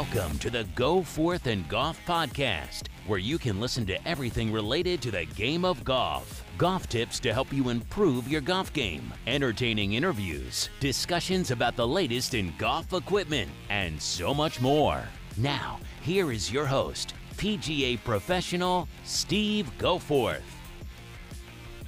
[0.00, 5.02] Welcome to the Go Forth and Golf Podcast, where you can listen to everything related
[5.02, 6.42] to the game of golf.
[6.56, 12.32] Golf tips to help you improve your golf game, entertaining interviews, discussions about the latest
[12.32, 15.04] in golf equipment, and so much more.
[15.36, 20.59] Now, here is your host, PGA professional Steve Goforth.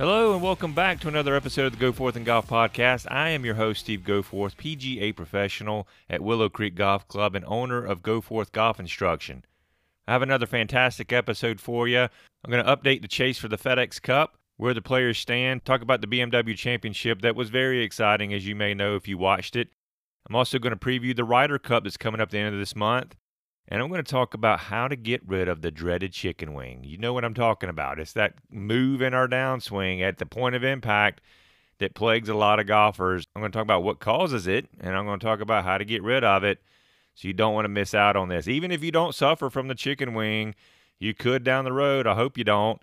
[0.03, 3.07] Hello and welcome back to another episode of the Go Forth and Golf Podcast.
[3.09, 7.85] I am your host, Steve Goforth, PGA professional at Willow Creek Golf Club and owner
[7.85, 9.45] of Go Forth Golf Instruction.
[10.09, 12.01] I have another fantastic episode for you.
[12.01, 15.83] I'm going to update the chase for the FedEx Cup, where the players stand, talk
[15.83, 19.55] about the BMW Championship that was very exciting, as you may know if you watched
[19.55, 19.69] it.
[20.29, 22.75] I'm also going to preview the Ryder Cup that's coming up the end of this
[22.75, 23.15] month.
[23.69, 26.85] And I'm going to talk about how to get rid of the dreaded chicken wing.
[26.85, 27.99] You know what I'm talking about.
[27.99, 31.21] It's that move in our downswing at the point of impact
[31.79, 33.27] that plagues a lot of golfers.
[33.35, 35.79] I'm going to talk about what causes it, and I'm going to talk about how
[35.79, 36.59] to get rid of it
[37.15, 38.49] so you don't want to miss out on this.
[38.49, 40.55] Even if you don't suffer from the chicken wing,
[40.99, 42.07] you could down the road.
[42.07, 42.81] I hope you don't.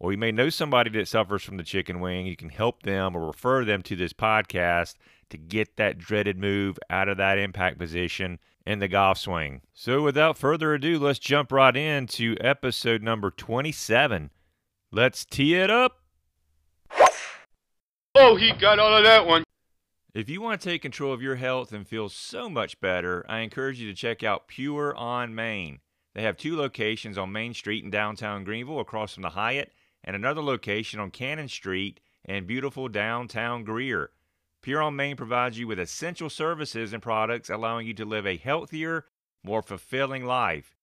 [0.00, 2.26] Or you may know somebody that suffers from the chicken wing.
[2.26, 4.94] You can help them or refer them to this podcast
[5.28, 9.60] to get that dreaded move out of that impact position in the golf swing.
[9.74, 14.30] So, without further ado, let's jump right into episode number 27.
[14.90, 15.98] Let's tee it up.
[18.14, 19.44] Oh, he got all of that one.
[20.14, 23.40] If you want to take control of your health and feel so much better, I
[23.40, 25.78] encourage you to check out Pure on Main.
[26.14, 29.72] They have two locations on Main Street in downtown Greenville across from the Hyatt,
[30.04, 34.10] and another location on Cannon Street in beautiful downtown Greer.
[34.62, 38.36] Pure on Main provides you with essential services and products allowing you to live a
[38.36, 39.06] healthier,
[39.42, 40.76] more fulfilling life.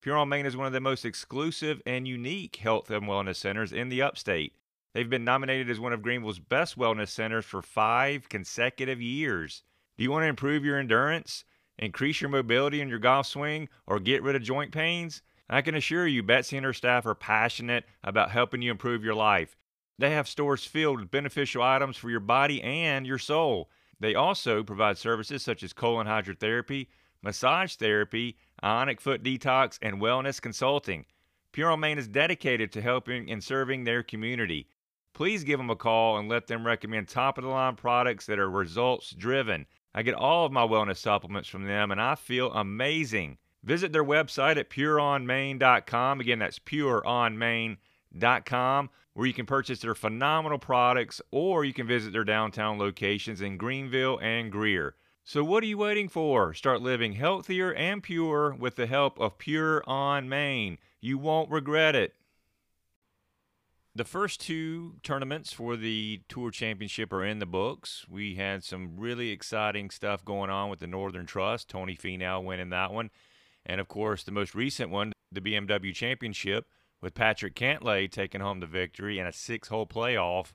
[0.00, 3.72] Pure on Main is one of the most exclusive and unique health and wellness centers
[3.72, 4.54] in the upstate.
[4.94, 9.62] They've been nominated as one of Greenville's best wellness centers for five consecutive years.
[9.96, 11.44] Do you want to improve your endurance,
[11.78, 15.22] increase your mobility in your golf swing, or get rid of joint pains?
[15.52, 19.16] I can assure you, Betsy and her staff are passionate about helping you improve your
[19.16, 19.56] life.
[19.98, 23.68] They have stores filled with beneficial items for your body and your soul.
[23.98, 26.86] They also provide services such as colon hydrotherapy,
[27.20, 31.04] massage therapy, ionic foot detox, and wellness consulting.
[31.50, 34.68] Pure on Main is dedicated to helping and serving their community.
[35.14, 38.38] Please give them a call and let them recommend top of the line products that
[38.38, 39.66] are results driven.
[39.96, 43.38] I get all of my wellness supplements from them and I feel amazing.
[43.62, 46.20] Visit their website at pureonmain.com.
[46.20, 52.24] Again, that's pureonmain.com where you can purchase their phenomenal products or you can visit their
[52.24, 54.94] downtown locations in Greenville and Greer.
[55.24, 56.54] So, what are you waiting for?
[56.54, 60.78] Start living healthier and pure with the help of Pure on Main.
[61.00, 62.14] You won't regret it.
[63.94, 68.06] The first two tournaments for the Tour Championship are in the books.
[68.08, 72.70] We had some really exciting stuff going on with the Northern Trust, Tony Finau winning
[72.70, 73.10] that one.
[73.66, 76.66] And of course, the most recent one, the BMW Championship,
[77.00, 80.52] with Patrick Cantlay taking home the victory in a six hole playoff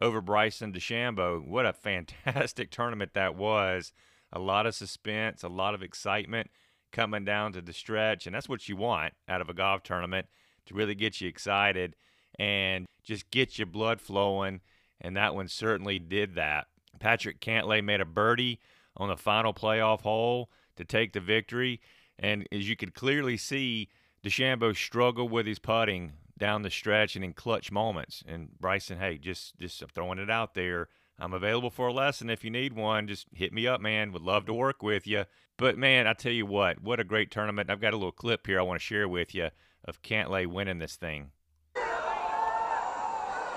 [0.00, 1.46] over Bryson DeChambeau.
[1.46, 3.92] What a fantastic tournament that was.
[4.32, 6.50] A lot of suspense, a lot of excitement
[6.92, 8.26] coming down to the stretch.
[8.26, 10.26] And that's what you want out of a golf tournament
[10.66, 11.96] to really get you excited
[12.38, 14.60] and just get your blood flowing.
[15.00, 16.68] And that one certainly did that.
[16.98, 18.60] Patrick Cantlay made a birdie
[18.96, 21.80] on the final playoff hole to take the victory.
[22.22, 23.88] And as you could clearly see,
[24.24, 28.22] DeChambeau struggled with his putting down the stretch and in clutch moments.
[28.26, 30.88] And Bryson, hey, just just throwing it out there.
[31.18, 33.06] I'm available for a lesson if you need one.
[33.06, 34.12] Just hit me up, man.
[34.12, 35.24] Would love to work with you.
[35.56, 37.70] But man, I tell you what, what a great tournament.
[37.70, 39.50] I've got a little clip here I want to share with you
[39.84, 41.30] of Cantlay winning this thing.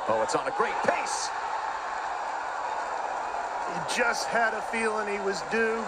[0.08, 1.30] Oh, it's on a great pace.
[3.74, 5.84] He just had a feeling he was due.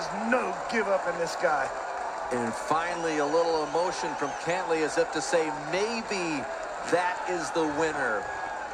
[0.00, 1.68] There's no give up in this guy.
[2.32, 6.40] And finally, a little emotion from Cantlay as if to say, maybe
[6.88, 8.24] that is the winner.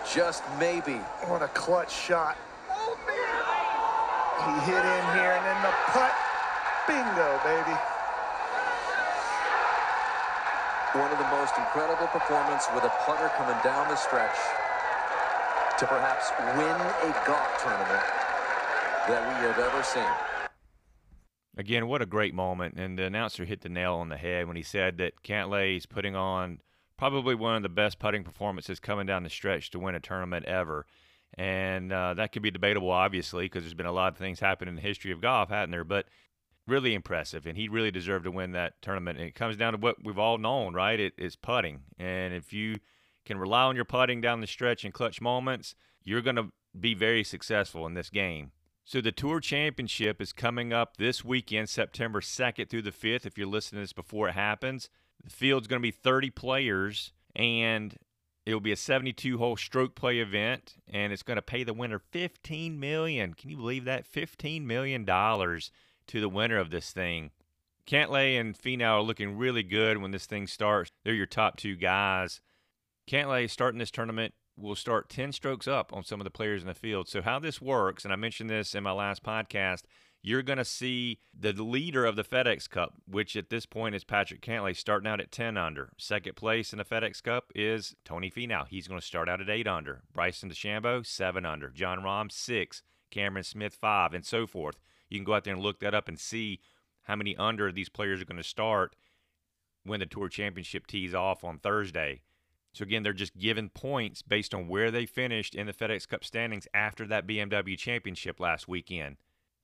[0.06, 1.02] Just maybe.
[1.26, 2.38] What a clutch shot.
[2.70, 6.14] He hit in here, and then the putt.
[6.86, 7.74] Bingo, baby.
[10.94, 14.38] One of the most incredible performances with a putter coming down the stretch
[15.82, 18.06] to perhaps win a golf tournament
[19.10, 20.25] that we have ever seen.
[21.56, 22.74] Again, what a great moment.
[22.76, 25.86] And the announcer hit the nail on the head when he said that Cantlay is
[25.86, 26.60] putting on
[26.98, 30.44] probably one of the best putting performances coming down the stretch to win a tournament
[30.46, 30.86] ever.
[31.34, 34.68] And uh, that could be debatable, obviously, because there's been a lot of things happen
[34.68, 35.84] in the history of golf, hasn't there?
[35.84, 36.06] But
[36.66, 37.46] really impressive.
[37.46, 39.18] And he really deserved to win that tournament.
[39.18, 40.98] And it comes down to what we've all known, right?
[40.98, 41.80] It is putting.
[41.98, 42.76] And if you
[43.24, 45.74] can rely on your putting down the stretch in clutch moments,
[46.04, 48.52] you're going to be very successful in this game.
[48.88, 53.26] So the Tour Championship is coming up this weekend, September 2nd through the 5th.
[53.26, 54.88] If you're listening to this before it happens,
[55.24, 57.96] the field's going to be 30 players, and
[58.44, 61.74] it will be a 72 hole stroke play event, and it's going to pay the
[61.74, 63.34] winner 15 million.
[63.34, 64.06] Can you believe that?
[64.06, 65.72] 15 million dollars
[66.06, 67.32] to the winner of this thing.
[67.88, 70.92] Cantlay and Finau are looking really good when this thing starts.
[71.04, 72.40] They're your top two guys.
[73.10, 76.68] Cantlay starting this tournament will start 10 strokes up on some of the players in
[76.68, 77.08] the field.
[77.08, 79.82] So, how this works, and I mentioned this in my last podcast,
[80.22, 84.02] you're going to see the leader of the FedEx Cup, which at this point is
[84.02, 85.92] Patrick Cantlay, starting out at 10 under.
[85.98, 88.66] Second place in the FedEx Cup is Tony Finau.
[88.66, 90.02] He's going to start out at 8 under.
[90.12, 91.70] Bryson DeChambeau, 7 under.
[91.70, 92.82] Jon Rahm, 6.
[93.10, 94.80] Cameron Smith, 5, and so forth.
[95.08, 96.60] You can go out there and look that up and see
[97.02, 98.96] how many under these players are going to start
[99.84, 102.22] when the Tour Championship tees off on Thursday.
[102.76, 106.22] So again, they're just given points based on where they finished in the FedEx Cup
[106.22, 109.16] standings after that BMW Championship last weekend.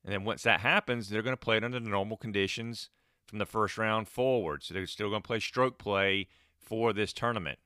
[0.03, 2.88] And then once that happens, they're going to play it under the normal conditions
[3.26, 4.62] from the first round forward.
[4.62, 6.29] So they're still going to play stroke play
[6.59, 7.59] for this tournament.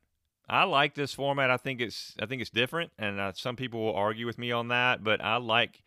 [0.48, 1.48] I like this format.
[1.48, 4.50] I think it's I think it's different, and uh, some people will argue with me
[4.50, 5.04] on that.
[5.04, 5.82] But I like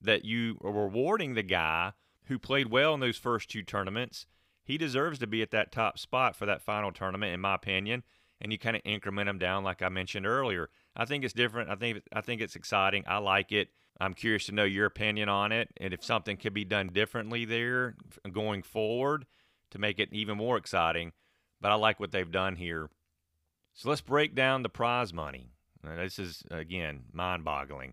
[0.00, 1.94] that you are rewarding the guy
[2.26, 4.26] who played well in those first two tournaments.
[4.62, 8.04] He deserves to be at that top spot for that final tournament, in my opinion.
[8.40, 10.70] And you kind of increment them down, like I mentioned earlier.
[10.96, 11.68] I think it's different.
[11.68, 13.04] I think I think it's exciting.
[13.06, 13.68] I like it.
[14.00, 17.44] I'm curious to know your opinion on it, and if something could be done differently
[17.44, 17.96] there
[18.32, 19.26] going forward
[19.72, 21.12] to make it even more exciting.
[21.60, 22.88] But I like what they've done here.
[23.74, 25.50] So let's break down the prize money.
[25.84, 27.92] Now, this is again mind-boggling.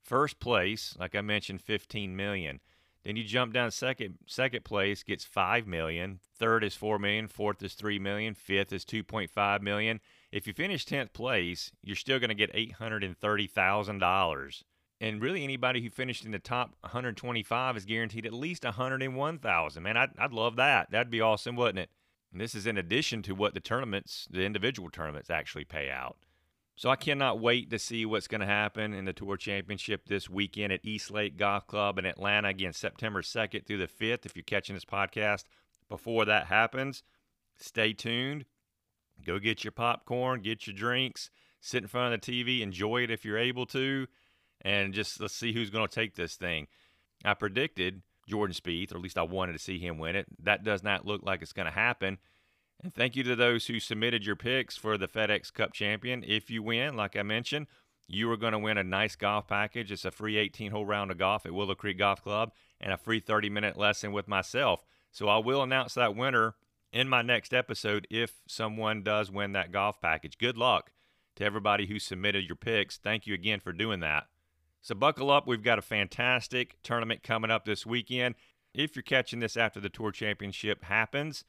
[0.00, 2.60] First place, like I mentioned, 15 million.
[3.04, 7.62] Then you jump down second second place gets 5 million, third is 4 million, fourth
[7.62, 10.00] is 3 million, fifth is 2.5 million.
[10.30, 14.62] If you finish 10th place, you're still going to get $830,000.
[15.00, 19.82] And really anybody who finished in the top 125 is guaranteed at least 101,000.
[19.82, 20.90] Man, I'd, I'd love that.
[20.90, 21.90] That'd be awesome, wouldn't it?
[22.32, 26.18] And this is in addition to what the tournaments, the individual tournaments actually pay out.
[26.78, 30.30] So I cannot wait to see what's going to happen in the Tour Championship this
[30.30, 34.24] weekend at East Lake Golf Club in Atlanta again, September 2nd through the 5th.
[34.24, 35.42] If you're catching this podcast
[35.88, 37.02] before that happens,
[37.56, 38.44] stay tuned.
[39.26, 41.30] Go get your popcorn, get your drinks,
[41.60, 44.06] sit in front of the TV, enjoy it if you're able to,
[44.60, 46.68] and just let's see who's going to take this thing.
[47.24, 50.26] I predicted Jordan Spieth, or at least I wanted to see him win it.
[50.44, 52.18] That does not look like it's going to happen.
[52.82, 56.24] And thank you to those who submitted your picks for the FedEx Cup champion.
[56.26, 57.66] If you win, like I mentioned,
[58.06, 59.90] you are going to win a nice golf package.
[59.90, 62.96] It's a free 18 hole round of golf at Willow Creek Golf Club and a
[62.96, 64.84] free 30 minute lesson with myself.
[65.10, 66.54] So I will announce that winner
[66.92, 70.38] in my next episode if someone does win that golf package.
[70.38, 70.92] Good luck
[71.36, 72.96] to everybody who submitted your picks.
[72.96, 74.26] Thank you again for doing that.
[74.80, 75.46] So buckle up.
[75.46, 78.36] We've got a fantastic tournament coming up this weekend.
[78.72, 81.44] If you're catching this after the Tour Championship happens,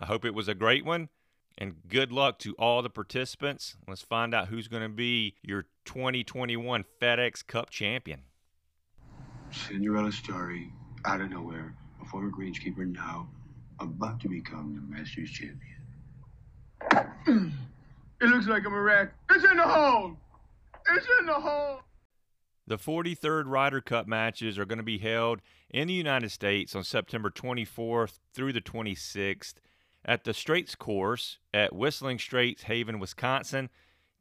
[0.00, 1.08] I hope it was a great one.
[1.56, 3.76] And good luck to all the participants.
[3.88, 8.22] Let's find out who's going to be your 2021 FedEx Cup champion.
[9.50, 10.72] Cinderella story,
[11.04, 13.28] out of nowhere, a former greenskeeper now
[13.80, 17.52] about to become the Masters champion.
[18.20, 19.12] It looks like I'm a wreck.
[19.30, 20.16] It's in the hole!
[20.90, 21.82] It's in the hole!
[22.66, 25.40] The 43rd Ryder Cup matches are going to be held
[25.70, 29.54] in the United States on September 24th through the 26th
[30.08, 33.68] at the Straits course at Whistling Straits Haven, Wisconsin.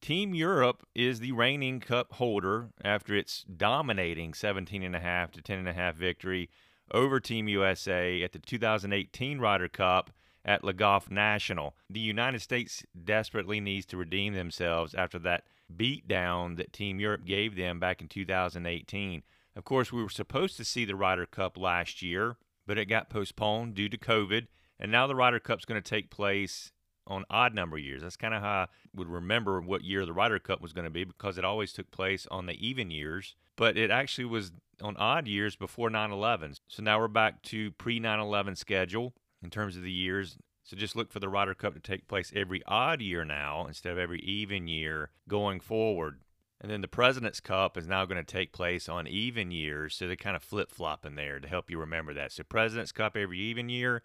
[0.01, 6.49] Team Europe is the reigning cup holder after its dominating 17.5 to 10.5 victory
[6.91, 10.11] over Team USA at the 2018 Ryder Cup
[10.43, 11.73] at Le Golf National.
[11.89, 17.55] The United States desperately needs to redeem themselves after that beatdown that Team Europe gave
[17.55, 19.23] them back in 2018.
[19.55, 23.09] Of course, we were supposed to see the Ryder Cup last year, but it got
[23.09, 24.47] postponed due to COVID.
[24.79, 26.71] And now the Ryder Cup's going to take place
[27.07, 28.01] on odd number years.
[28.01, 30.91] That's kind of how I would remember what year the Ryder Cup was going to
[30.91, 34.95] be because it always took place on the even years, but it actually was on
[34.97, 36.55] odd years before 9 11.
[36.67, 40.37] So now we're back to pre 9 11 schedule in terms of the years.
[40.63, 43.93] So just look for the Ryder Cup to take place every odd year now instead
[43.93, 46.19] of every even year going forward.
[46.59, 49.95] And then the President's Cup is now going to take place on even years.
[49.95, 52.31] So they're kind of flip flopping there to help you remember that.
[52.31, 54.01] So President's Cup every even year,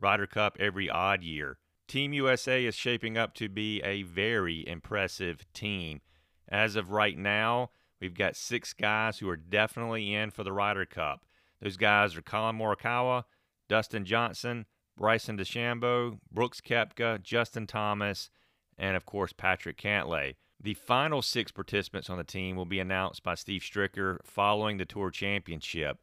[0.00, 1.58] Ryder Cup every odd year.
[1.88, 6.00] Team USA is shaping up to be a very impressive team.
[6.48, 10.86] As of right now, we've got six guys who are definitely in for the Ryder
[10.86, 11.24] Cup.
[11.60, 13.24] Those guys are Collin Morikawa,
[13.68, 14.66] Dustin Johnson,
[14.96, 18.30] Bryson DeChambeau, Brooks Koepka, Justin Thomas,
[18.78, 20.34] and of course Patrick Cantlay.
[20.62, 24.84] The final six participants on the team will be announced by Steve Stricker following the
[24.84, 25.98] Tour Championship.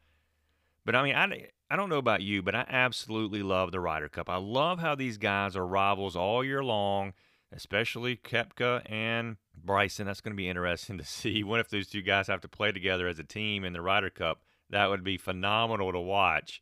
[0.83, 4.07] But I mean, I, I don't know about you, but I absolutely love the Ryder
[4.07, 4.29] Cup.
[4.29, 7.13] I love how these guys are rivals all year long,
[7.51, 10.07] especially Koepka and Bryson.
[10.07, 11.43] That's going to be interesting to see.
[11.43, 14.09] What if those two guys have to play together as a team in the Ryder
[14.09, 14.41] Cup?
[14.69, 16.61] That would be phenomenal to watch.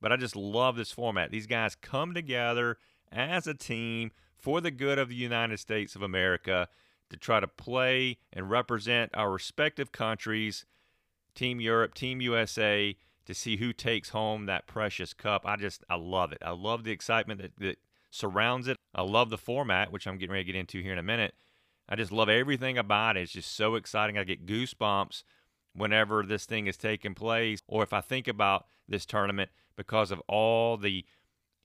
[0.00, 1.32] But I just love this format.
[1.32, 2.78] These guys come together
[3.10, 6.68] as a team for the good of the United States of America
[7.10, 10.64] to try to play and represent our respective countries,
[11.34, 12.94] Team Europe, Team USA,
[13.28, 15.42] to see who takes home that precious cup.
[15.44, 16.38] I just, I love it.
[16.40, 17.78] I love the excitement that, that
[18.10, 18.78] surrounds it.
[18.94, 21.34] I love the format, which I'm getting ready to get into here in a minute.
[21.90, 23.20] I just love everything about it.
[23.20, 24.16] It's just so exciting.
[24.16, 25.24] I get goosebumps
[25.74, 30.22] whenever this thing is taking place, or if I think about this tournament because of
[30.26, 31.04] all the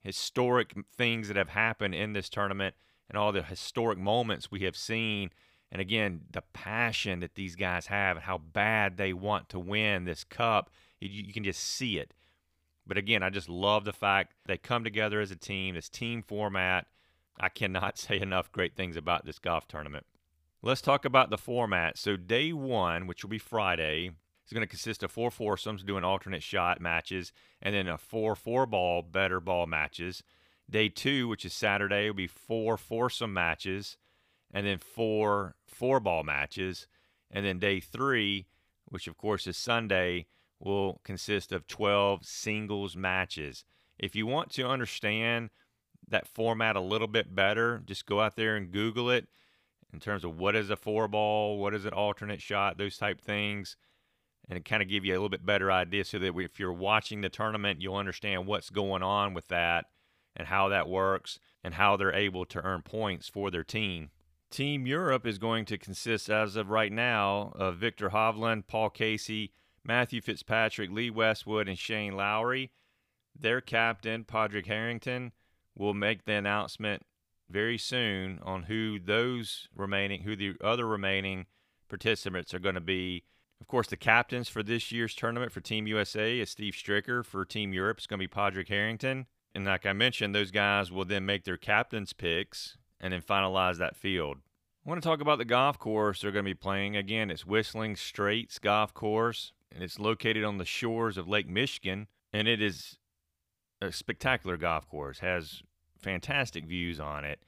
[0.02, 2.74] historic things that have happened in this tournament
[3.08, 5.30] and all the historic moments we have seen.
[5.72, 10.04] And again, the passion that these guys have and how bad they want to win
[10.04, 10.70] this cup,
[11.10, 12.12] you, can just see it.
[12.86, 16.22] But again, I just love the fact they come together as a team, this team
[16.22, 16.86] format.
[17.38, 20.06] I cannot say enough great things about this golf tournament.
[20.62, 21.98] Let's talk about the format.
[21.98, 24.12] So, day one, which will be Friday,
[24.46, 28.34] is going to consist of four foursomes doing alternate shot matches and then a four
[28.34, 30.22] four ball better ball matches.
[30.68, 33.96] Day two, which is Saturday, will be four foursome matches
[34.52, 36.86] and then four four ball matches.
[37.30, 38.46] And then day three,
[38.86, 40.26] which of course is Sunday,
[40.64, 43.64] will consist of 12 singles matches.
[43.98, 45.50] If you want to understand
[46.08, 49.28] that format a little bit better, just go out there and Google it
[49.92, 53.20] in terms of what is a four ball, what is an alternate shot, those type
[53.20, 53.76] things
[54.48, 57.20] and kind of give you a little bit better idea so that if you're watching
[57.20, 59.86] the tournament, you'll understand what's going on with that
[60.36, 64.10] and how that works and how they're able to earn points for their team.
[64.50, 69.52] Team Europe is going to consist, as of right now, of Viktor Hovland, Paul Casey,
[69.84, 72.70] Matthew Fitzpatrick, Lee Westwood, and Shane Lowry.
[73.38, 75.32] Their captain, Padraig Harrington,
[75.76, 77.04] will make the announcement
[77.50, 81.46] very soon on who those remaining, who the other remaining
[81.88, 83.24] participants are going to be
[83.64, 87.24] of course, the captains for this year's tournament for Team USA is Steve Stricker.
[87.24, 89.24] For Team Europe, it's going to be Padraig Harrington.
[89.54, 93.78] And like I mentioned, those guys will then make their captain's picks and then finalize
[93.78, 94.38] that field.
[94.84, 96.94] I want to talk about the golf course they're going to be playing.
[96.94, 102.06] Again, it's Whistling Straits Golf Course, and it's located on the shores of Lake Michigan.
[102.32, 102.98] And it is
[103.80, 105.62] a spectacular golf course, has
[105.98, 107.40] fantastic views on it.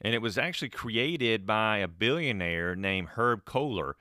[0.00, 3.96] And it was actually created by a billionaire named Herb Kohler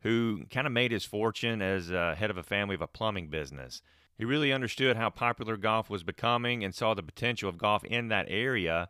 [0.00, 3.80] who kind of made his fortune as head of a family of a plumbing business.
[4.16, 8.08] He really understood how popular golf was becoming and saw the potential of golf in
[8.08, 8.88] that area.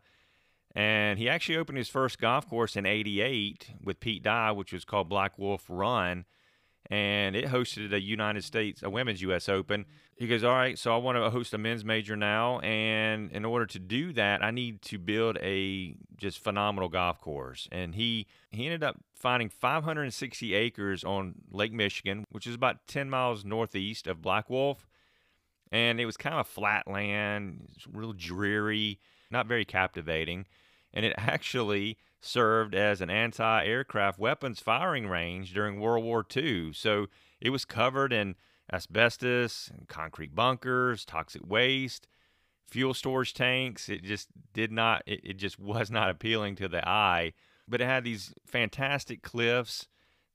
[0.75, 4.85] And he actually opened his first golf course in 88 with Pete Dye, which was
[4.85, 6.25] called Black Wolf Run
[6.87, 9.49] and it hosted a United States, a women's U.S.
[9.49, 9.85] Open.
[10.15, 13.43] He goes, all right, so I want to host a men's major now, and in
[13.43, 17.67] order to do that, I need to build a just phenomenal golf course.
[17.71, 23.09] And he he ended up finding 560 acres on Lake Michigan, which is about 10
[23.09, 24.87] miles northeast of Black Wolf,
[25.71, 28.99] and it was kind of flat land, real dreary,
[29.31, 30.45] not very captivating,
[30.93, 36.73] and it actually served as an anti aircraft weapons firing range during World War II.
[36.73, 37.07] So
[37.39, 38.35] it was covered in
[38.71, 42.07] asbestos, and concrete bunkers, toxic waste,
[42.67, 43.89] fuel storage tanks.
[43.89, 47.33] It just did not, it, it just was not appealing to the eye.
[47.67, 49.87] But it had these fantastic cliffs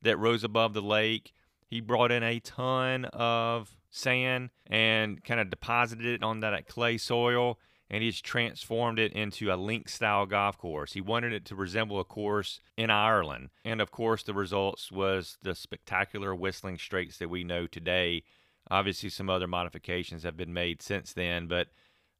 [0.03, 1.33] that rose above the lake.
[1.67, 6.97] He brought in a ton of sand and kind of deposited it on that clay
[6.99, 7.59] soil
[7.91, 10.93] and he's transformed it into a link style golf course.
[10.93, 13.51] He wanted it to resemble a course in Ireland.
[13.65, 18.23] And of course, the results was the spectacular Whistling Straits that we know today.
[18.71, 21.69] Obviously, some other modifications have been made since then, but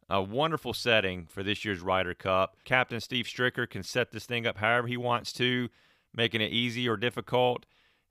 [0.09, 2.57] a wonderful setting for this year's Ryder Cup.
[2.65, 5.69] Captain Steve Stricker can set this thing up however he wants to,
[6.13, 7.65] making it easy or difficult,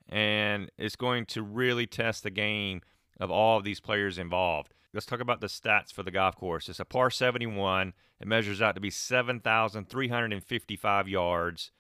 [0.08, 2.82] and it's going to really test the game
[3.20, 4.74] of all of these players involved.
[4.94, 6.68] Let's talk about the stats for the golf course.
[6.68, 7.94] It's a par 71.
[8.20, 11.72] It measures out to be 7,355 yards.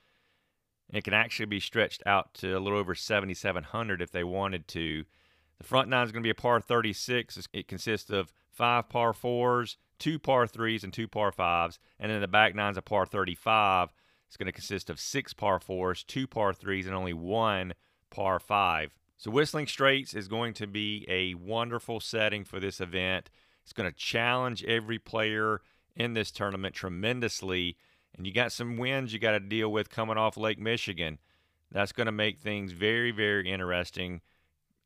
[0.91, 5.05] It can actually be stretched out to a little over 7,700 if they wanted to.
[5.57, 7.47] The front nine is going to be a par 36.
[7.51, 11.79] It consists of five par fours, two par threes, and two par fives.
[11.99, 13.89] And then the back nine is a par 35.
[14.27, 17.73] It's going to consist of six par fours, two par threes, and only one
[18.11, 18.98] par five.
[19.19, 23.29] So, Whistling Straits is going to be a wonderful setting for this event.
[23.63, 25.59] It's going to challenge every player
[25.93, 27.75] in this tournament tremendously.
[28.15, 31.19] And you got some wins you got to deal with coming off Lake Michigan.
[31.69, 34.21] That's going to make things very, very interesting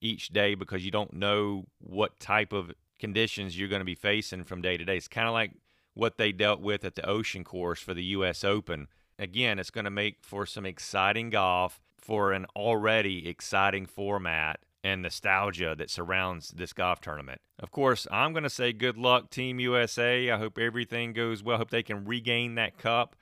[0.02, 4.46] each day because you don't know what type of conditions you're going to be facing
[4.46, 4.98] from day to day.
[4.98, 5.52] It's kind of like
[5.94, 8.44] what they dealt with at the ocean course for the U.S.
[8.44, 8.88] Open.
[9.20, 15.02] Again, it's going to make for some exciting golf for an already exciting format and
[15.02, 17.40] nostalgia that surrounds this golf tournament.
[17.60, 20.30] Of course, I'm going to say good luck, Team USA.
[20.30, 21.56] I hope everything goes well.
[21.56, 23.16] I hope they can regain that cup.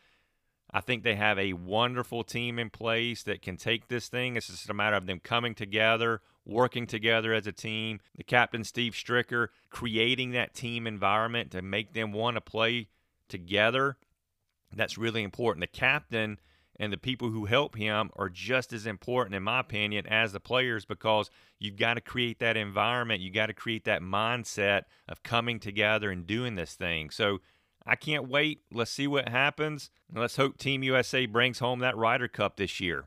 [0.74, 4.38] I think they have a wonderful team in place that can take this thing.
[4.38, 8.00] It's just a matter of them coming together, working together as a team.
[8.16, 12.88] The captain, Steve Stricker, creating that team environment to make them want to play
[13.28, 13.98] together.
[14.74, 15.62] That's really important.
[15.62, 16.40] The captain
[16.82, 20.40] and the people who help him are just as important, in my opinion, as the
[20.40, 23.22] players because you've got to create that environment.
[23.22, 27.12] You've got to create that mindset of coming together and doing this thing.
[27.12, 27.38] So
[27.86, 28.62] I can't wait.
[28.74, 29.92] Let's see what happens.
[30.12, 33.06] Let's hope Team USA brings home that Ryder Cup this year.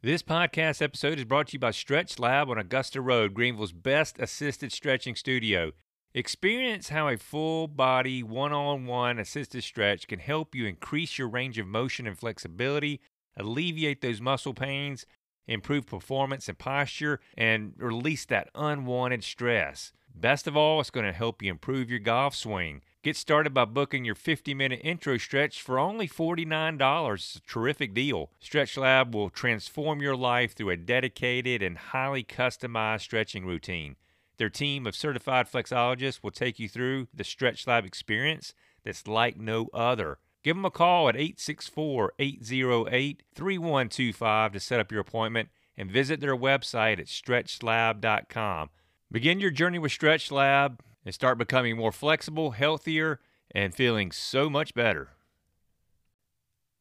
[0.00, 4.20] This podcast episode is brought to you by Stretch Lab on Augusta Road, Greenville's best
[4.20, 5.72] assisted stretching studio.
[6.18, 11.28] Experience how a full body, one on one assisted stretch can help you increase your
[11.28, 13.00] range of motion and flexibility,
[13.36, 15.06] alleviate those muscle pains,
[15.46, 19.92] improve performance and posture, and release that unwanted stress.
[20.12, 22.82] Best of all, it's going to help you improve your golf swing.
[23.04, 27.14] Get started by booking your 50 minute intro stretch for only $49.
[27.14, 28.32] It's a terrific deal.
[28.40, 33.94] Stretch Lab will transform your life through a dedicated and highly customized stretching routine.
[34.38, 38.54] Their team of certified flexologists will take you through the Stretch Lab experience
[38.84, 40.18] that's like no other.
[40.44, 46.20] Give them a call at 864 808 3125 to set up your appointment and visit
[46.20, 48.70] their website at stretchlab.com.
[49.10, 54.48] Begin your journey with Stretch Lab and start becoming more flexible, healthier, and feeling so
[54.48, 55.10] much better.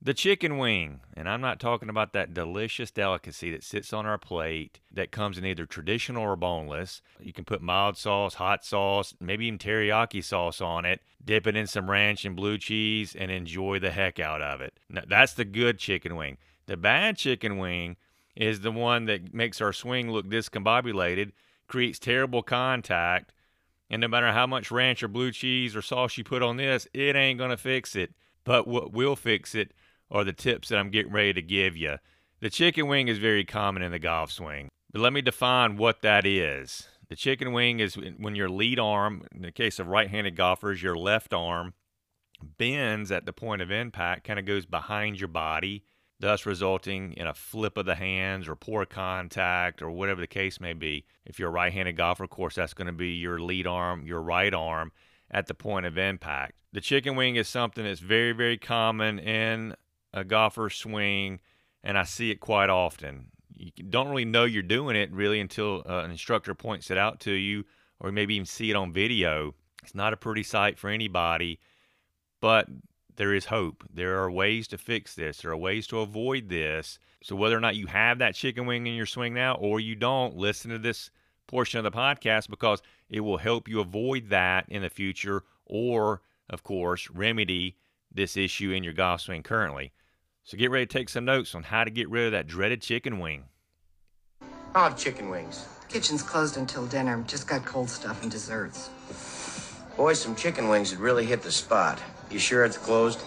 [0.08, 4.18] The chicken wing, and I'm not talking about that delicious delicacy that sits on our
[4.18, 7.02] plate that comes in either traditional or boneless.
[7.20, 11.58] You can put mild sauce, hot sauce, maybe even teriyaki sauce on it, dip it
[11.58, 14.80] in some ranch and blue cheese, and enjoy the heck out of it.
[14.90, 16.38] Now, that's the good chicken wing.
[16.68, 17.98] The bad chicken wing
[18.34, 21.34] is the one that makes our swing look discombobulated,
[21.68, 23.34] creates terrible contact,
[23.90, 26.88] and no matter how much ranch or blue cheese or sauce you put on this,
[26.94, 28.14] it ain't going to fix it.
[28.46, 29.74] But what will fix it
[30.10, 31.98] are the tips that I'm getting ready to give you.
[32.40, 36.02] The chicken wing is very common in the golf swing, but let me define what
[36.02, 36.88] that is.
[37.10, 40.84] The chicken wing is when your lead arm, in the case of right handed golfers,
[40.84, 41.74] your left arm
[42.58, 45.84] bends at the point of impact, kind of goes behind your body,
[46.20, 50.60] thus resulting in a flip of the hands or poor contact or whatever the case
[50.60, 51.06] may be.
[51.26, 54.06] If you're a right handed golfer, of course, that's going to be your lead arm,
[54.06, 54.92] your right arm
[55.32, 56.54] at the point of impact.
[56.74, 59.76] The chicken wing is something that's very, very common in
[60.14, 61.40] a golfer swing,
[61.84, 63.28] and I see it quite often.
[63.56, 67.20] You don't really know you're doing it really until uh, an instructor points it out
[67.22, 67.66] to you,
[68.00, 69.56] or maybe even see it on video.
[69.84, 71.60] It's not a pretty sight for anybody,
[72.40, 72.68] but
[73.16, 73.84] there is hope.
[73.92, 75.40] There are ways to fix this.
[75.40, 77.00] There are ways to avoid this.
[77.24, 79.96] So whether or not you have that chicken wing in your swing now or you
[79.96, 81.10] don't, listen to this
[81.48, 86.22] portion of the podcast because it will help you avoid that in the future or,
[86.50, 87.76] of course, remedy
[88.18, 89.94] this issue in your golf swing currently.
[90.44, 92.82] So get ready to take some notes on how to get rid of that dreaded
[92.82, 93.46] chicken wing.
[94.76, 95.66] I'll have chicken wings.
[95.88, 97.24] Kitchen's closed until dinner.
[97.28, 98.90] Just got cold stuff and desserts.
[99.96, 102.00] Boy, some chicken wings would really hit the spot.
[102.30, 103.24] You sure it's closed?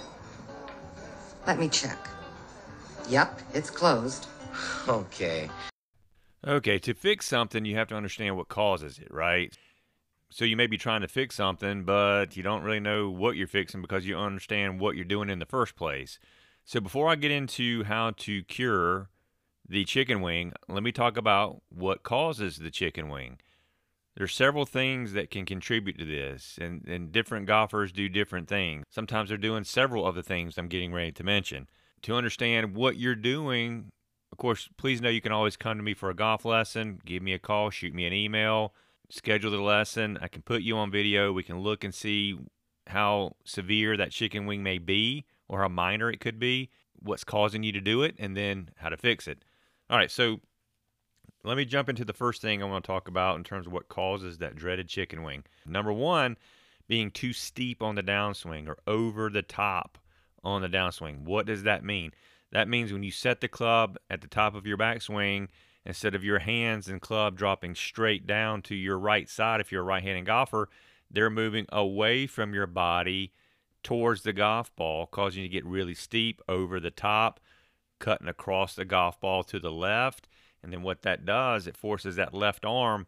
[1.47, 1.99] Let me check.
[3.09, 4.27] Yep, it's closed.
[4.89, 5.49] Okay.
[6.47, 9.57] Okay, to fix something, you have to understand what causes it, right?
[10.31, 13.49] So you may be trying to fix something, but you don't really know what you're
[13.49, 16.21] fixing because you understand what you're doing in the first place.
[16.65, 19.11] So before I get into how to cure
[19.69, 23.39] the chicken wing, let me talk about what causes the chicken wing.
[24.17, 28.85] There's several things that can contribute to this, and, and different golfers do different things.
[28.91, 31.69] Sometimes they're doing several of the things I'm getting ready to mention.
[32.03, 33.91] To understand what you're doing,
[34.31, 37.01] of course, please know you can always come to me for a golf lesson.
[37.05, 38.75] Give me a call, shoot me an email,
[39.11, 40.19] schedule the lesson.
[40.21, 41.33] I can put you on video.
[41.33, 42.39] We can look and see
[42.87, 46.71] how severe that chicken wing may be or how minor it could be,
[47.01, 49.45] what's causing you to do it, and then how to fix it.
[49.89, 50.41] All right, so
[51.43, 53.73] let me jump into the first thing I want to talk about in terms of
[53.73, 55.45] what causes that dreaded chicken wing.
[55.67, 56.37] Number one,
[56.87, 59.99] being too steep on the downswing or over the top
[60.43, 61.23] on the downswing.
[61.25, 62.13] What does that mean?
[62.53, 65.49] That means when you set the club at the top of your backswing,
[65.85, 69.83] instead of your hands and club dropping straight down to your right side if you're
[69.83, 70.69] a right handed golfer,
[71.11, 73.33] they're moving away from your body
[73.83, 77.41] towards the golf ball, causing you to get really steep over the top,
[77.99, 80.29] cutting across the golf ball to the left.
[80.63, 83.07] And then what that does, it forces that left arm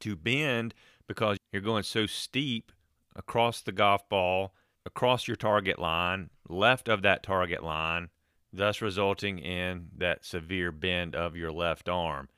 [0.00, 0.74] to bend
[1.06, 2.70] because you're going so steep
[3.16, 4.54] across the golf ball,
[4.86, 8.10] across your target line, left of that target line,
[8.52, 12.28] thus resulting in that severe bend of your left arm.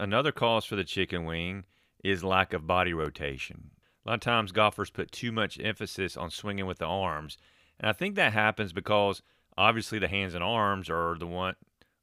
[0.00, 1.64] Another cause for the chicken wing
[2.04, 3.70] is lack of body rotation.
[4.04, 7.36] A lot of times golfers put too much emphasis on swinging with the arms,
[7.80, 9.22] and I think that happens because
[9.56, 11.56] obviously the hands and arms are the one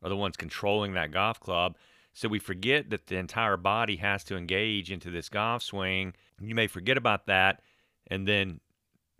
[0.03, 1.77] are the ones controlling that golf club.
[2.13, 6.13] So we forget that the entire body has to engage into this golf swing.
[6.39, 7.61] You may forget about that
[8.07, 8.59] and then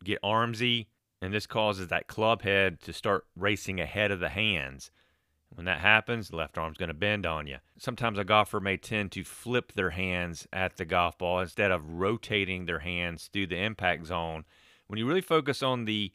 [0.04, 0.88] get armsy,
[1.22, 4.92] and this causes that club head to start racing ahead of the hands.
[5.50, 7.58] When that happens, the left arm's going to bend on you.
[7.78, 11.90] Sometimes a golfer may tend to flip their hands at the golf ball instead of
[11.94, 14.44] rotating their hands through the impact zone.
[14.88, 16.12] When you really focus on the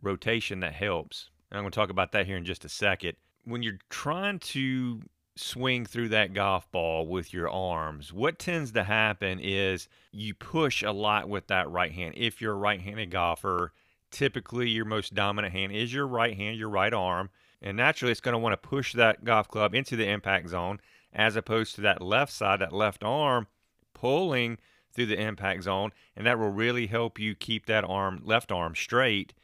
[0.00, 1.30] rotation, that helps.
[1.50, 3.16] And I'm going to talk about that here in just a second.
[3.44, 5.02] When you're trying to
[5.36, 10.82] swing through that golf ball with your arms, what tends to happen is you push
[10.82, 12.14] a lot with that right hand.
[12.16, 13.72] If you're a right handed golfer,
[14.14, 17.30] typically your most dominant hand is your right hand, your right arm.
[17.60, 20.80] And naturally, it's going to want to push that golf club into the impact zone
[21.12, 23.46] as opposed to that left side, that left arm
[23.92, 24.58] pulling
[24.92, 25.90] through the impact zone.
[26.16, 29.34] And that will really help you keep that arm, left arm, straight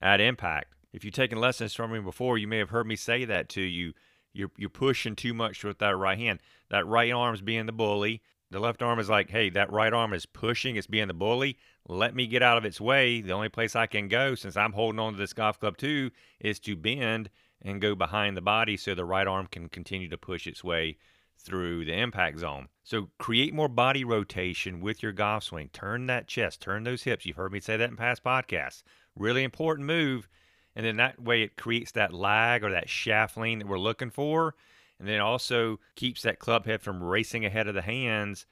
[0.00, 0.72] at impact.
[0.92, 3.60] If you've taken lessons from me before, you may have heard me say that to
[3.60, 3.92] you.
[4.32, 6.40] You're, you're pushing too much with that right hand.
[6.70, 8.22] That right arm's being the bully.
[8.54, 11.58] The left arm is like, hey, that right arm is pushing, it's being the bully.
[11.88, 13.20] Let me get out of its way.
[13.20, 16.12] The only place I can go, since I'm holding on to this golf club too,
[16.38, 17.30] is to bend
[17.62, 20.98] and go behind the body so the right arm can continue to push its way
[21.36, 22.68] through the impact zone.
[22.84, 25.70] So create more body rotation with your golf swing.
[25.72, 27.26] Turn that chest, turn those hips.
[27.26, 28.84] You've heard me say that in past podcasts.
[29.16, 30.28] Really important move.
[30.76, 34.10] And then that way it creates that lag or that shaft lean that we're looking
[34.10, 34.54] for.
[34.98, 38.46] And then also keeps that club head from racing ahead of the hands,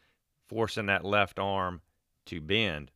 [0.49, 1.83] forcing that left arm
[2.27, 2.91] to bend.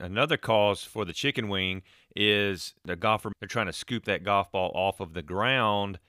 [0.00, 1.82] Another cause for the chicken wing
[2.16, 6.00] is the golfer, they're trying to scoop that golf ball off of the ground,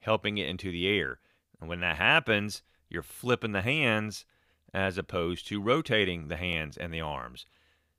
[0.00, 1.18] helping it into the air.
[1.60, 4.24] And when that happens, you're flipping the hands
[4.72, 7.44] as opposed to rotating the hands and the arms.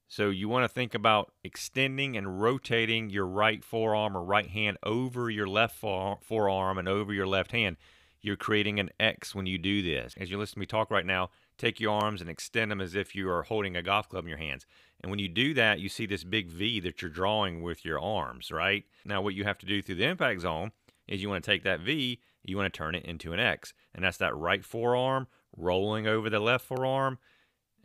[0.07, 4.77] So you want to think about extending and rotating your right forearm or right hand
[4.83, 7.75] over your left forearm and over your left hand.
[8.21, 10.13] You're creating an X when you do this.
[10.17, 12.95] As you listen to me talk right now, take your arms and extend them as
[12.95, 14.65] if you are holding a golf club in your hands.
[15.01, 17.99] And when you do that, you see this big V that you're drawing with your
[17.99, 18.85] arms, right?
[19.05, 20.71] Now, what you have to do through the impact zone
[21.07, 23.73] is you want to take that V, you want to turn it into an X.
[23.93, 27.19] And that's that right forearm rolling over the left forearm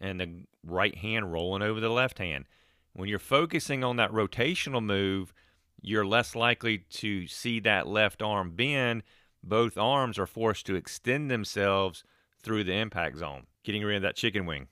[0.03, 2.45] and the right hand rolling over the left hand.
[2.93, 5.33] When you're focusing on that rotational move,
[5.81, 9.05] you're less likely to see that left arm bend.
[9.43, 12.05] Both arms are forced to extend themselves
[12.43, 14.67] through the impact zone, getting rid of that chicken wing.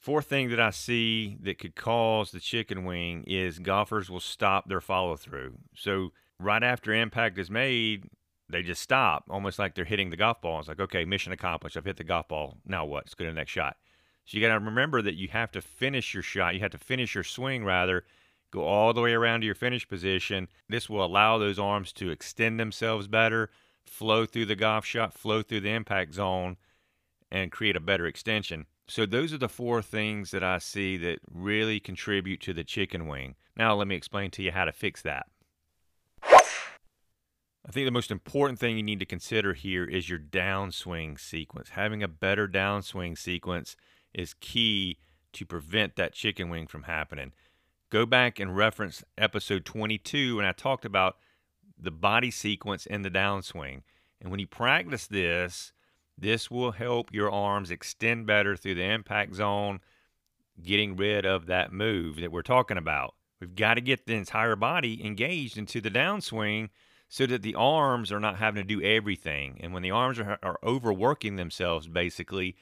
[0.00, 4.68] Fourth thing that I see that could cause the chicken wing is golfers will stop
[4.68, 5.54] their follow through.
[5.74, 8.04] So, right after impact is made,
[8.48, 10.60] they just stop, almost like they're hitting the golf ball.
[10.60, 11.76] It's like, okay, mission accomplished.
[11.76, 12.58] I've hit the golf ball.
[12.64, 13.04] Now what?
[13.04, 13.76] Let's go to the next shot.
[14.24, 16.54] So, you got to remember that you have to finish your shot.
[16.54, 18.04] You have to finish your swing, rather,
[18.50, 20.48] go all the way around to your finish position.
[20.68, 23.50] This will allow those arms to extend themselves better,
[23.84, 26.56] flow through the golf shot, flow through the impact zone,
[27.30, 28.66] and create a better extension.
[28.88, 33.08] So those are the four things that I see that really contribute to the chicken
[33.08, 33.34] wing.
[33.56, 35.26] Now let me explain to you how to fix that.
[37.68, 41.70] I think the most important thing you need to consider here is your downswing sequence.
[41.70, 43.76] Having a better downswing sequence
[44.14, 44.98] is key
[45.32, 47.32] to prevent that chicken wing from happening.
[47.90, 51.16] Go back and reference episode 22 when I talked about
[51.76, 53.82] the body sequence and the downswing.
[54.20, 55.72] And when you practice this,
[56.16, 59.80] this will help your arms extend better through the impact zone,
[60.62, 63.14] getting rid of that move that we're talking about.
[63.40, 66.68] We've got to get the entire body engaged into the downswing
[67.08, 69.58] so that the arms are not having to do everything.
[69.62, 72.56] And when the arms are, are overworking themselves, basically,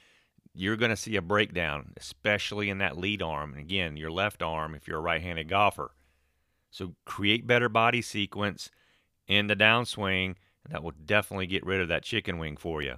[0.53, 3.53] you're going to see a breakdown, especially in that lead arm.
[3.53, 5.91] And again, your left arm if you're a right handed golfer.
[6.69, 8.69] So create better body sequence
[9.27, 12.95] in the downswing, and that will definitely get rid of that chicken wing for you.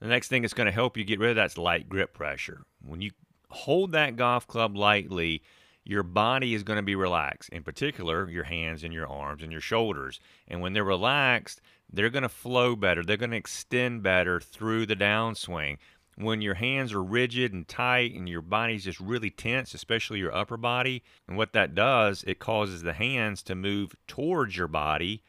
[0.00, 2.64] The next thing that's going to help you get rid of that's light grip pressure.
[2.82, 3.12] When you
[3.48, 5.42] hold that golf club lightly,
[5.84, 9.52] your body is going to be relaxed, in particular, your hands and your arms and
[9.52, 10.18] your shoulders.
[10.48, 11.60] And when they're relaxed,
[11.92, 13.02] they're going to flow better.
[13.02, 15.76] They're going to extend better through the downswing.
[16.16, 20.34] When your hands are rigid and tight and your body's just really tense, especially your
[20.34, 25.22] upper body, and what that does, it causes the hands to move towards your body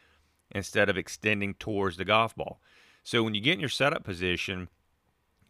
[0.52, 2.62] instead of extending towards the golf ball.
[3.04, 4.70] So when you get in your setup position,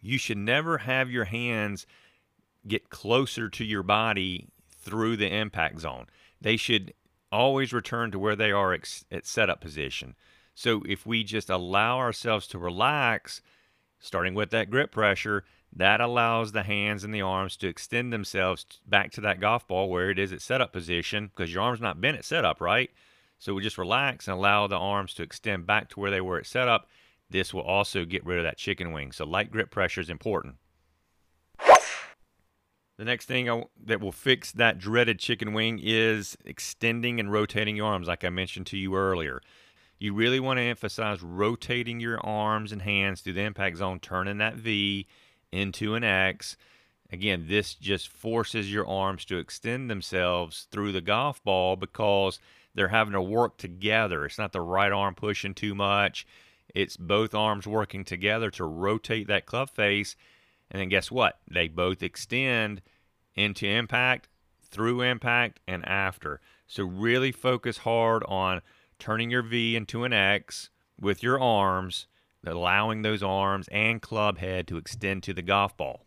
[0.01, 1.85] you should never have your hands
[2.67, 4.47] get closer to your body
[4.85, 6.05] through the impact zone.
[6.39, 6.93] They should
[7.31, 10.15] always return to where they are at setup position.
[10.53, 13.41] So if we just allow ourselves to relax,
[13.99, 15.43] starting with that grip pressure,
[15.75, 19.89] that allows the hands and the arms to extend themselves back to that golf ball
[19.89, 22.89] where it is at setup position because your arm's not bent at setup, right?
[23.39, 26.37] So we just relax and allow the arms to extend back to where they were
[26.37, 26.87] at setup.
[27.29, 29.11] This will also get rid of that chicken wing.
[29.11, 30.55] So light grip pressure is important.
[32.97, 37.75] The next thing I, that will fix that dreaded chicken wing is extending and rotating
[37.75, 39.41] your arms, like I mentioned to you earlier.
[39.99, 44.37] You really want to emphasize rotating your arms and hands through the impact zone, turning
[44.37, 45.07] that V
[45.51, 46.55] into an X.
[47.11, 52.39] Again, this just forces your arms to extend themselves through the golf ball because
[52.73, 54.25] they're having to work together.
[54.25, 56.25] It's not the right arm pushing too much,
[56.73, 60.15] it's both arms working together to rotate that club face
[60.71, 61.39] and then guess what?
[61.49, 62.81] They both extend
[63.35, 64.27] into impact,
[64.63, 66.41] through impact, and after.
[66.67, 68.61] So really focus hard on
[68.99, 72.07] turning your V into an X with your arms,
[72.45, 76.05] allowing those arms and club head to extend to the golf ball.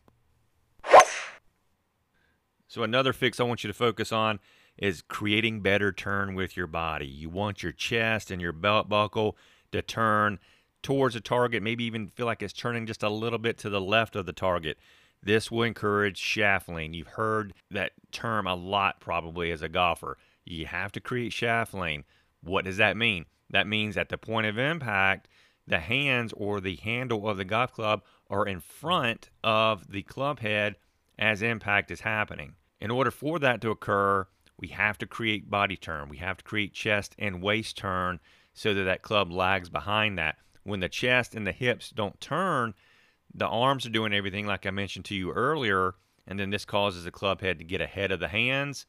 [2.67, 4.41] So another fix I want you to focus on
[4.77, 7.07] is creating better turn with your body.
[7.07, 9.37] You want your chest and your belt buckle
[9.73, 10.39] to turn
[10.83, 13.81] towards the target, maybe even feel like it's turning just a little bit to the
[13.81, 14.79] left of the target.
[15.23, 16.95] This will encourage shaft lean.
[16.95, 20.17] You've heard that term a lot probably as a golfer.
[20.45, 22.05] You have to create shaft lean.
[22.43, 23.27] What does that mean?
[23.51, 25.29] That means at the point of impact,
[25.67, 30.41] the hands or the handle of the golf club are in front of the club
[30.41, 30.77] head
[31.19, 32.55] as impact is happening.
[32.81, 34.27] In order for that to occur,
[34.59, 36.09] we have to create body turn.
[36.09, 38.21] We have to create chest and waist turn
[38.55, 42.75] so that that club lags behind that when the chest and the hips don't turn,
[43.35, 45.95] the arms are doing everything like I mentioned to you earlier,
[46.27, 48.87] and then this causes the club head to get ahead of the hands.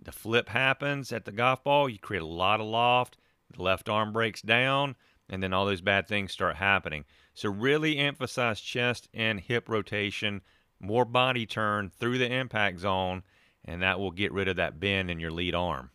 [0.00, 3.16] The flip happens at the golf ball, you create a lot of loft,
[3.54, 4.96] the left arm breaks down,
[5.28, 7.04] and then all those bad things start happening.
[7.34, 10.42] So really emphasize chest and hip rotation,
[10.80, 13.22] more body turn through the impact zone,
[13.64, 15.90] and that will get rid of that bend in your lead arm.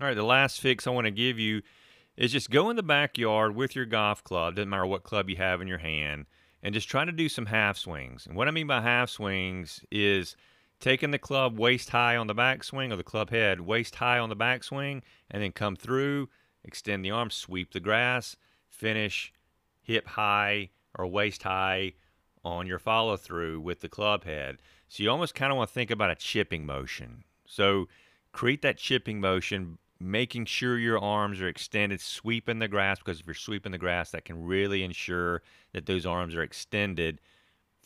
[0.00, 1.62] All right, the last fix I want to give you
[2.16, 5.36] is just go in the backyard with your golf club, doesn't matter what club you
[5.36, 6.26] have in your hand,
[6.62, 8.26] and just try to do some half swings.
[8.26, 10.36] And what I mean by half swings is
[10.80, 14.28] taking the club waist high on the backswing or the club head waist high on
[14.28, 16.28] the backswing, and then come through,
[16.64, 18.36] extend the arm, sweep the grass,
[18.68, 19.32] finish
[19.80, 21.92] hip high or waist high
[22.44, 24.58] on your follow through with the club head.
[24.88, 27.24] So you almost kind of want to think about a chipping motion.
[27.46, 27.88] So
[28.32, 33.26] create that chipping motion making sure your arms are extended, sweeping the grass, because if
[33.26, 37.20] you're sweeping the grass, that can really ensure that those arms are extended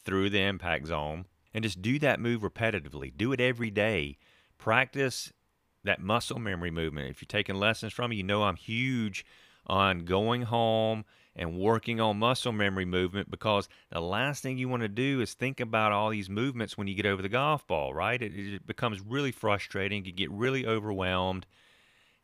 [0.05, 1.27] through the impact zone.
[1.53, 3.13] And just do that move repetitively.
[3.17, 4.19] Do it every day.
[4.59, 5.33] Practice
[5.85, 7.09] that muscle memory movement.
[7.11, 9.25] If you're taking lessons from me, you know I'm huge
[9.67, 14.83] on going home and working on muscle memory movement because the last thing you want
[14.83, 17.93] to do is think about all these movements when you get over the golf ball,
[17.93, 18.21] right?
[18.23, 20.05] It, it becomes really frustrating.
[20.05, 21.47] You get really overwhelmed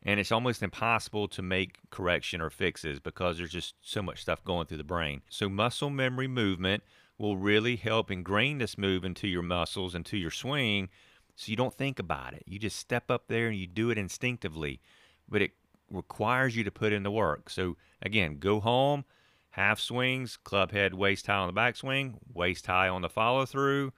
[0.03, 4.43] and it's almost impossible to make correction or fixes because there's just so much stuff
[4.43, 5.21] going through the brain.
[5.29, 6.83] So muscle memory movement
[7.17, 10.89] will really help ingrain this move into your muscles into your swing
[11.35, 12.43] so you don't think about it.
[12.45, 14.81] You just step up there and you do it instinctively,
[15.27, 15.51] but it
[15.89, 17.49] requires you to put in the work.
[17.49, 19.05] So again, go home,
[19.51, 23.93] half swings, club head waist high on the backswing, waist high on the follow through,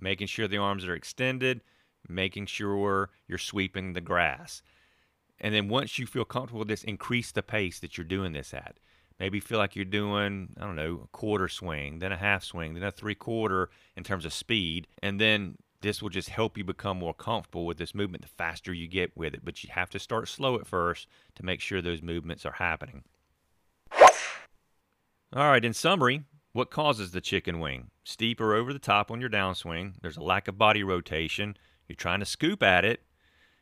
[0.00, 1.62] making sure the arms are extended,
[2.08, 4.62] making sure you're sweeping the grass.
[5.40, 8.54] And then once you feel comfortable with this, increase the pace that you're doing this
[8.54, 8.78] at.
[9.20, 12.74] Maybe feel like you're doing, I don't know, a quarter swing, then a half swing,
[12.74, 14.88] then a three quarter in terms of speed.
[15.02, 18.72] And then this will just help you become more comfortable with this movement the faster
[18.72, 19.44] you get with it.
[19.44, 23.04] But you have to start slow at first to make sure those movements are happening.
[25.32, 27.90] All right, in summary, what causes the chicken wing?
[28.04, 29.94] Steep or over the top on your downswing.
[30.00, 31.56] There's a lack of body rotation.
[31.88, 33.02] You're trying to scoop at it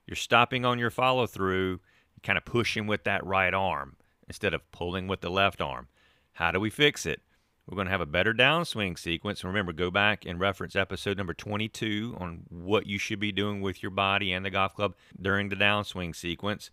[0.06, 1.80] you're stopping on your follow through,
[2.22, 3.96] kind of pushing with that right arm
[4.28, 5.88] instead of pulling with the left arm.
[6.34, 7.20] How do we fix it?
[7.66, 9.44] We're going to have a better downswing sequence.
[9.44, 13.82] Remember, go back and reference episode number 22 on what you should be doing with
[13.82, 16.70] your body and the golf club during the downswing sequence.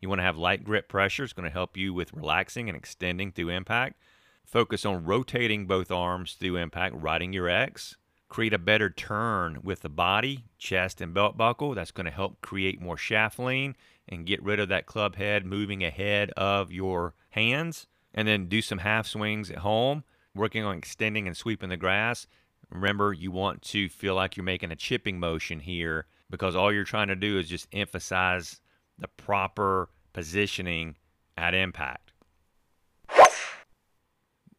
[0.00, 1.24] You want to have light grip pressure.
[1.24, 4.00] It's going to help you with relaxing and extending through impact.
[4.46, 7.96] Focus on rotating both arms through impact, riding your X.
[8.30, 11.74] Create a better turn with the body, chest, and belt buckle.
[11.74, 13.76] That's going to help create more shaft lean
[14.08, 17.86] and get rid of that club head moving ahead of your hands.
[18.14, 22.26] And then do some half swings at home, working on extending and sweeping the grass.
[22.70, 26.84] Remember, you want to feel like you're making a chipping motion here because all you're
[26.84, 28.60] trying to do is just emphasize
[28.96, 30.96] the proper positioning
[31.36, 32.12] at impact.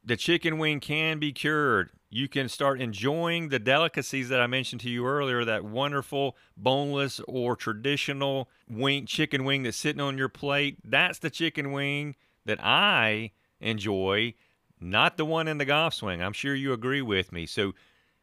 [0.03, 1.91] The chicken wing can be cured.
[2.13, 7.21] You can start enjoying the delicacies that I mentioned to you earlier that wonderful boneless
[7.25, 10.77] or traditional wing chicken wing that's sitting on your plate.
[10.83, 14.33] That's the chicken wing that I enjoy,
[14.81, 16.21] not the one in the golf swing.
[16.21, 17.45] I'm sure you agree with me.
[17.45, 17.71] So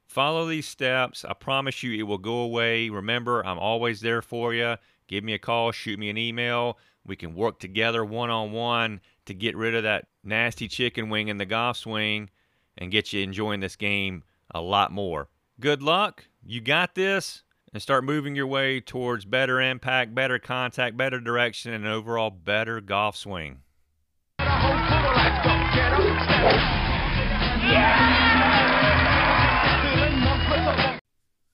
[0.07, 1.25] follow these steps.
[1.25, 2.91] I promise you it will go away.
[2.91, 4.77] Remember, I'm always there for you.
[5.07, 6.77] Give me a call, shoot me an email.
[7.07, 11.29] We can work together one on one to get rid of that nasty chicken wing
[11.29, 12.29] in the golf swing
[12.79, 15.29] and get you enjoying this game a lot more.
[15.61, 16.25] Good luck.
[16.43, 17.43] You got this.
[17.71, 22.81] And start moving your way towards better impact, better contact, better direction, and overall better
[22.81, 23.59] golf swing.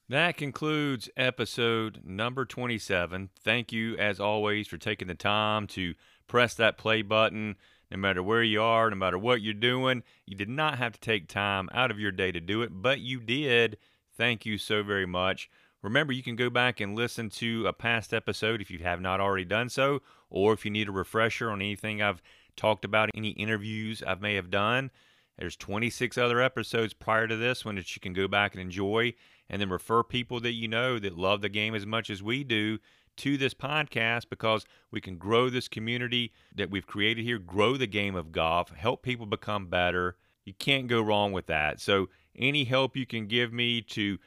[0.09, 3.31] That concludes episode number 27.
[3.43, 5.95] Thank you, as always, for taking the time to
[6.29, 7.57] press that play button.
[7.91, 11.01] No matter where you are, no matter what you're doing, you did not have to
[11.01, 13.77] take time out of your day to do it, but you did.
[14.17, 15.51] Thank you so very much.
[15.83, 19.21] Remember, you can go back and listen to a past episode if you have not
[19.21, 22.23] already done so, or if you need a refresher on anything I've
[22.57, 24.91] talked about, any interviews I may have done.
[25.39, 29.15] There's 26 other episodes prior to this one that you can go back and enjoy
[29.51, 32.45] and then refer people that you know that love the game as much as we
[32.45, 32.79] do
[33.19, 37.87] to this podcast because we can grow this community that we've created here, grow the
[37.87, 40.17] game of golf, help people become better.
[40.45, 41.81] You can't go wrong with that.
[41.81, 44.19] So, any help you can give me to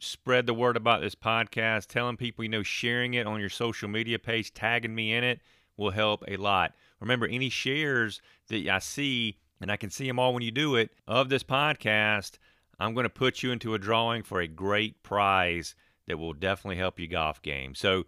[0.00, 3.88] spread the word about this podcast, telling people, you know, sharing it on your social
[3.88, 5.40] media page, tagging me in it
[5.76, 6.74] will help a lot.
[7.00, 10.76] Remember, any shares that I see, and I can see them all when you do
[10.76, 12.38] it, of this podcast,
[12.78, 15.74] I'm going to put you into a drawing for a great prize
[16.06, 17.74] that will definitely help your golf game.
[17.74, 18.04] So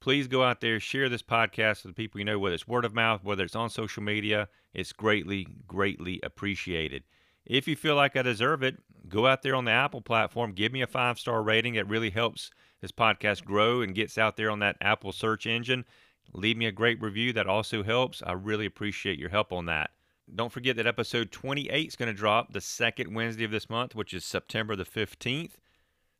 [0.00, 2.84] please go out there, share this podcast with the people you know, whether it's word
[2.84, 4.48] of mouth, whether it's on social media.
[4.72, 7.04] It's greatly, greatly appreciated.
[7.44, 10.72] If you feel like I deserve it, go out there on the Apple platform, give
[10.72, 11.74] me a five star rating.
[11.74, 15.84] It really helps this podcast grow and gets out there on that Apple search engine.
[16.32, 17.32] Leave me a great review.
[17.32, 18.22] That also helps.
[18.24, 19.90] I really appreciate your help on that.
[20.32, 23.96] Don't forget that episode 28 is going to drop the second Wednesday of this month,
[23.96, 25.54] which is September the 15th.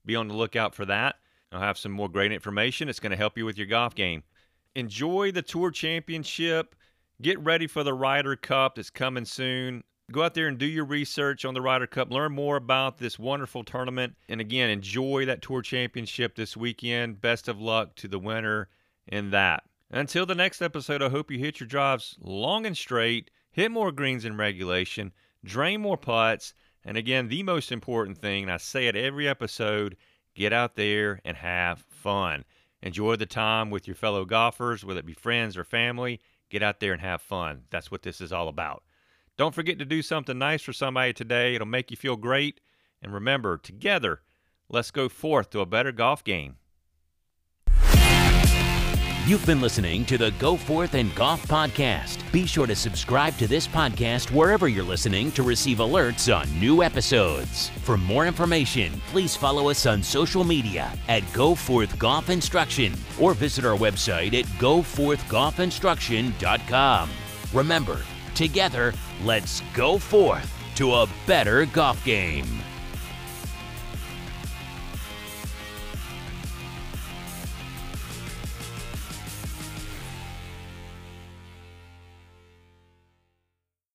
[0.04, 1.16] Be on the lookout for that.
[1.52, 2.88] I'll have some more great information.
[2.88, 4.22] It's going to help you with your golf game.
[4.74, 6.74] Enjoy the Tour Championship.
[7.20, 9.82] Get ready for the Ryder Cup that's coming soon.
[10.12, 12.10] Go out there and do your research on the Ryder Cup.
[12.10, 14.14] Learn more about this wonderful tournament.
[14.28, 17.20] And again, enjoy that Tour Championship this weekend.
[17.20, 18.68] Best of luck to the winner
[19.06, 19.64] in that.
[19.90, 23.90] Until the next episode, I hope you hit your drives long and straight hit more
[23.92, 25.12] greens in regulation,
[25.44, 29.96] drain more putts, and again, the most important thing, and I say it every episode,
[30.34, 32.44] get out there and have fun.
[32.82, 36.20] Enjoy the time with your fellow golfers, whether it be friends or family.
[36.48, 37.62] Get out there and have fun.
[37.70, 38.82] That's what this is all about.
[39.36, 41.54] Don't forget to do something nice for somebody today.
[41.54, 42.60] It'll make you feel great.
[43.02, 44.20] And remember, together,
[44.68, 46.56] let's go forth to a better golf game.
[49.30, 52.18] You've been listening to the Go Forth and Golf Podcast.
[52.32, 56.82] Be sure to subscribe to this podcast wherever you're listening to receive alerts on new
[56.82, 57.68] episodes.
[57.84, 63.34] For more information, please follow us on social media at Go Forth Golf Instruction or
[63.34, 67.10] visit our website at goforthgolfinstruction.com.
[67.52, 68.00] Remember,
[68.34, 72.59] together, let's go forth to a better golf game.